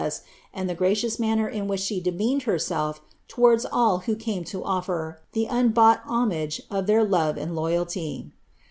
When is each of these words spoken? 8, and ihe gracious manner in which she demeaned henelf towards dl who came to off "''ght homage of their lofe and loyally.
8, 0.03 0.19
and 0.51 0.67
ihe 0.67 0.75
gracious 0.77 1.19
manner 1.19 1.47
in 1.47 1.67
which 1.67 1.79
she 1.81 2.01
demeaned 2.01 2.45
henelf 2.45 3.01
towards 3.27 3.65
dl 3.65 4.01
who 4.05 4.15
came 4.15 4.43
to 4.45 4.63
off 4.63 4.87
"''ght 5.35 5.99
homage 6.07 6.59
of 6.71 6.87
their 6.87 7.05
lofe 7.05 7.37
and 7.37 7.55
loyally. 7.55 8.31